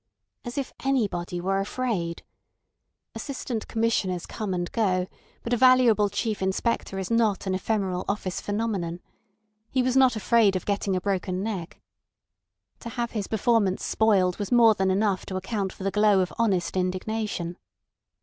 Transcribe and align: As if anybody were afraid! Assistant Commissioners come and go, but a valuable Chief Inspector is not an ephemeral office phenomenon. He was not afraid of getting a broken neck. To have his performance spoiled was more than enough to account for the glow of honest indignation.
As 0.45 0.57
if 0.57 0.73
anybody 0.83 1.39
were 1.39 1.59
afraid! 1.59 2.23
Assistant 3.13 3.67
Commissioners 3.67 4.25
come 4.25 4.51
and 4.51 4.71
go, 4.71 5.05
but 5.43 5.53
a 5.53 5.57
valuable 5.57 6.09
Chief 6.09 6.41
Inspector 6.41 6.97
is 6.97 7.11
not 7.11 7.45
an 7.45 7.53
ephemeral 7.53 8.03
office 8.09 8.41
phenomenon. 8.41 8.99
He 9.69 9.83
was 9.83 9.95
not 9.95 10.15
afraid 10.15 10.55
of 10.55 10.65
getting 10.65 10.95
a 10.95 11.01
broken 11.01 11.43
neck. 11.43 11.79
To 12.79 12.89
have 12.89 13.11
his 13.11 13.27
performance 13.27 13.85
spoiled 13.85 14.37
was 14.39 14.51
more 14.51 14.73
than 14.73 14.89
enough 14.89 15.23
to 15.27 15.35
account 15.35 15.71
for 15.71 15.83
the 15.83 15.91
glow 15.91 16.19
of 16.21 16.33
honest 16.39 16.75
indignation. 16.75 17.59